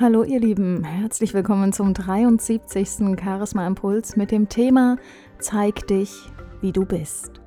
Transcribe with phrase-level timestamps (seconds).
[0.00, 3.18] Hallo ihr Lieben, herzlich willkommen zum 73.
[3.20, 4.96] Charisma Impuls mit dem Thema
[5.40, 6.12] Zeig dich,
[6.60, 7.40] wie du bist.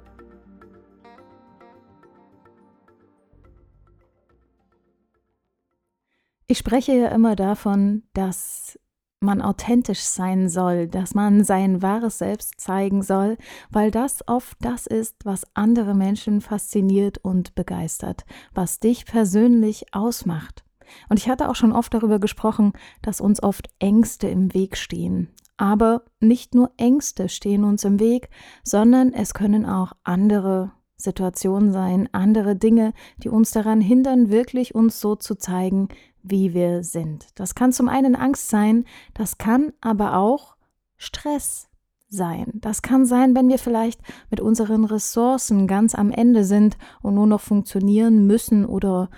[6.47, 8.77] Ich spreche ja immer davon, dass
[9.21, 13.37] man authentisch sein soll, dass man sein wahres Selbst zeigen soll,
[13.69, 20.65] weil das oft das ist, was andere Menschen fasziniert und begeistert, was dich persönlich ausmacht.
[21.09, 25.29] Und ich hatte auch schon oft darüber gesprochen, dass uns oft Ängste im Weg stehen.
[25.57, 28.29] Aber nicht nur Ängste stehen uns im Weg,
[28.63, 34.99] sondern es können auch andere Situationen sein, andere Dinge, die uns daran hindern, wirklich uns
[34.99, 35.89] so zu zeigen,
[36.23, 37.27] wie wir sind.
[37.35, 40.55] Das kann zum einen Angst sein, das kann aber auch
[40.97, 41.67] Stress
[42.07, 42.51] sein.
[42.55, 47.27] Das kann sein, wenn wir vielleicht mit unseren Ressourcen ganz am Ende sind und nur
[47.27, 49.09] noch funktionieren müssen oder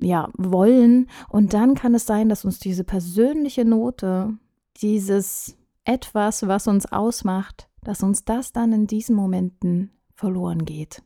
[0.00, 1.08] ja, wollen.
[1.28, 4.36] Und dann kann es sein, dass uns diese persönliche Note,
[4.78, 11.02] dieses etwas, was uns ausmacht, dass uns das dann in diesen Momenten verloren geht.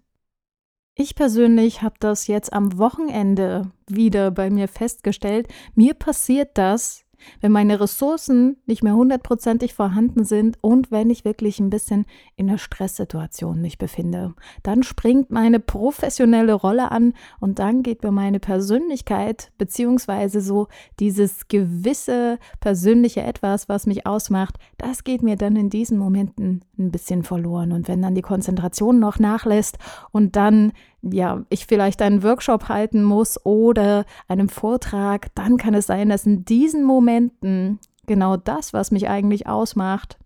[0.97, 5.48] Ich persönlich habe das jetzt am Wochenende wieder bei mir festgestellt.
[5.75, 7.03] Mir passiert das
[7.41, 12.48] wenn meine Ressourcen nicht mehr hundertprozentig vorhanden sind und wenn ich wirklich ein bisschen in
[12.48, 18.41] einer Stresssituation mich befinde, dann springt meine professionelle Rolle an und dann geht mir meine
[18.41, 20.69] Persönlichkeit beziehungsweise so
[21.00, 26.91] dieses gewisse persönliche Etwas, was mich ausmacht, das geht mir dann in diesen Momenten ein
[26.91, 27.72] bisschen verloren.
[27.72, 29.78] Und wenn dann die Konzentration noch nachlässt
[30.12, 30.72] und dann
[31.12, 36.27] ja, ich vielleicht einen Workshop halten muss oder einen Vortrag, dann kann es sein, dass
[36.27, 36.84] in diesen
[37.15, 40.19] Momenten genau das, was mich eigentlich ausmacht,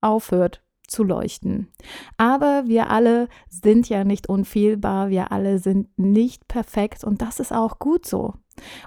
[0.00, 1.68] aufhört zu leuchten.
[2.16, 7.52] Aber wir alle sind ja nicht unfehlbar, wir alle sind nicht perfekt und das ist
[7.52, 8.34] auch gut so.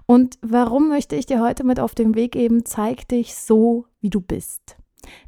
[0.05, 2.65] Und warum möchte ich dir heute mit auf den Weg geben?
[2.65, 4.77] Zeig dich so, wie du bist.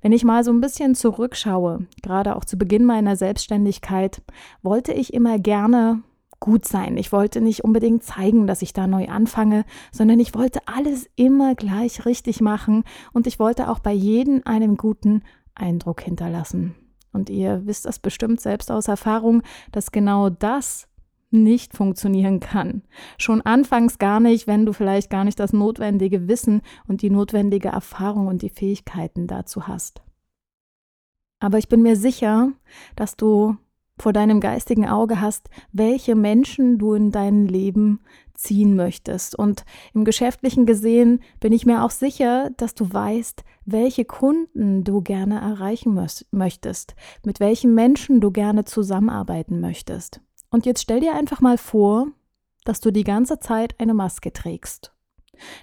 [0.01, 4.21] Wenn ich mal so ein bisschen zurückschaue, gerade auch zu Beginn meiner Selbstständigkeit,
[4.61, 6.03] wollte ich immer gerne
[6.43, 6.97] gut sein.
[6.97, 11.55] Ich wollte nicht unbedingt zeigen, dass ich da neu anfange, sondern ich wollte alles immer
[11.55, 12.83] gleich richtig machen
[13.13, 15.23] und ich wollte auch bei jedem einen guten
[15.55, 16.75] Eindruck hinterlassen.
[17.13, 20.89] Und ihr wisst das bestimmt selbst aus Erfahrung, dass genau das
[21.31, 22.81] nicht funktionieren kann.
[23.17, 27.69] Schon anfangs gar nicht, wenn du vielleicht gar nicht das notwendige Wissen und die notwendige
[27.69, 30.03] Erfahrung und die Fähigkeiten dazu hast.
[31.39, 32.51] Aber ich bin mir sicher,
[32.97, 33.55] dass du
[33.97, 37.99] vor deinem geistigen Auge hast, welche Menschen du in dein Leben
[38.33, 39.35] ziehen möchtest.
[39.35, 45.01] Und im geschäftlichen gesehen bin ich mir auch sicher, dass du weißt, welche Kunden du
[45.01, 45.97] gerne erreichen
[46.31, 50.21] möchtest, mit welchen Menschen du gerne zusammenarbeiten möchtest.
[50.49, 52.07] Und jetzt stell dir einfach mal vor,
[52.65, 54.93] dass du die ganze Zeit eine Maske trägst.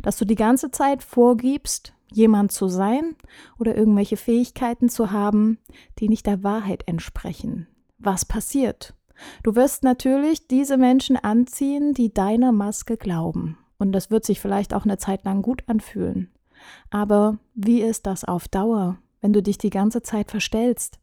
[0.02, 3.14] Dass du die ganze Zeit vorgibst, jemand zu sein
[3.58, 5.58] oder irgendwelche Fähigkeiten zu haben,
[5.98, 7.68] die nicht der Wahrheit entsprechen.
[8.00, 8.94] Was passiert?
[9.42, 13.58] Du wirst natürlich diese Menschen anziehen, die deiner Maske glauben.
[13.78, 16.30] Und das wird sich vielleicht auch eine Zeit lang gut anfühlen.
[16.90, 20.98] Aber wie ist das auf Dauer, wenn du dich die ganze Zeit verstellst?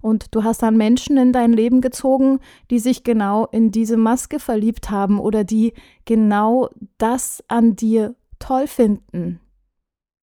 [0.00, 2.38] Und du hast dann Menschen in dein Leben gezogen,
[2.70, 5.72] die sich genau in diese Maske verliebt haben oder die
[6.04, 6.68] genau
[6.98, 9.40] das an dir toll finden.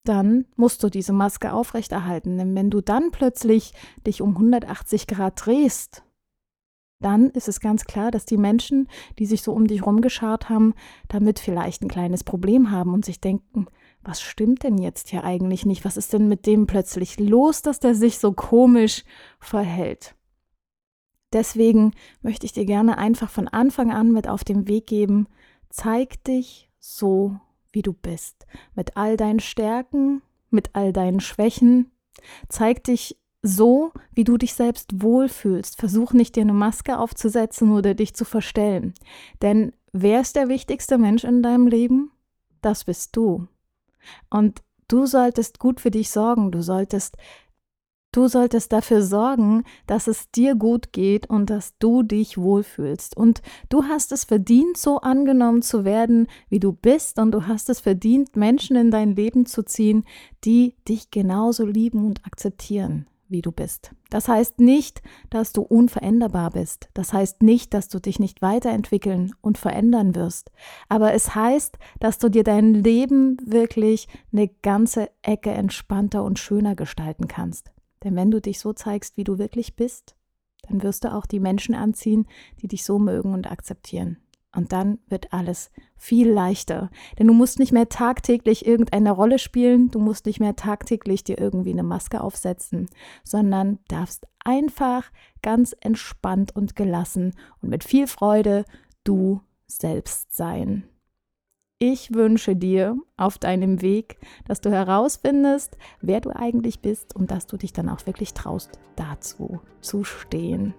[0.03, 3.73] Dann musst du diese Maske aufrechterhalten, denn wenn du dann plötzlich
[4.05, 6.03] dich um 180 Grad drehst,
[7.03, 8.87] dann ist es ganz klar, dass die Menschen,
[9.19, 10.73] die sich so um dich rumgeschart haben,
[11.09, 13.67] damit vielleicht ein kleines Problem haben und sich denken,
[14.01, 15.85] was stimmt denn jetzt hier eigentlich nicht?
[15.85, 19.03] Was ist denn mit dem plötzlich los, dass der sich so komisch
[19.39, 20.15] verhält?
[21.31, 25.27] Deswegen möchte ich dir gerne einfach von Anfang an mit auf den Weg geben,
[25.69, 27.37] zeig dich so,
[27.73, 28.45] wie du bist,
[28.75, 31.91] mit all deinen Stärken, mit all deinen Schwächen,
[32.47, 35.77] zeig dich so, wie du dich selbst wohlfühlst.
[35.77, 38.93] Versuch nicht, dir eine Maske aufzusetzen oder dich zu verstellen.
[39.41, 42.11] Denn wer ist der wichtigste Mensch in deinem Leben?
[42.61, 43.47] Das bist du.
[44.29, 47.17] Und du solltest gut für dich sorgen, du solltest
[48.13, 53.17] Du solltest dafür sorgen, dass es dir gut geht und dass du dich wohlfühlst.
[53.17, 57.17] Und du hast es verdient, so angenommen zu werden, wie du bist.
[57.17, 60.05] Und du hast es verdient, Menschen in dein Leben zu ziehen,
[60.43, 63.95] die dich genauso lieben und akzeptieren wie du bist.
[64.11, 65.01] Das heißt nicht,
[65.31, 66.89] dass du unveränderbar bist.
[66.93, 70.51] Das heißt nicht, dass du dich nicht weiterentwickeln und verändern wirst.
[70.87, 76.75] Aber es heißt, dass du dir dein Leben wirklich eine ganze Ecke entspannter und schöner
[76.75, 77.72] gestalten kannst.
[78.03, 80.15] Denn wenn du dich so zeigst, wie du wirklich bist,
[80.67, 82.27] dann wirst du auch die Menschen anziehen,
[82.61, 84.17] die dich so mögen und akzeptieren.
[84.55, 86.91] Und dann wird alles viel leichter.
[87.17, 91.39] Denn du musst nicht mehr tagtäglich irgendeine Rolle spielen, du musst nicht mehr tagtäglich dir
[91.39, 92.87] irgendwie eine Maske aufsetzen,
[93.23, 95.11] sondern darfst einfach
[95.41, 98.65] ganz entspannt und gelassen und mit viel Freude
[99.03, 100.83] du selbst sein.
[101.85, 107.45] Ich wünsche dir auf deinem Weg, dass du herausfindest, wer du eigentlich bist und dass
[107.45, 110.73] du dich dann auch wirklich traust, dazu zu stehen.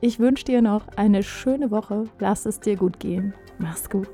[0.00, 2.04] Ich wünsche dir noch eine schöne Woche.
[2.20, 3.34] Lass es dir gut gehen.
[3.58, 4.10] Mach's gut.